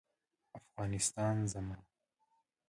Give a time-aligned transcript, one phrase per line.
[0.59, 1.75] افغانستان زما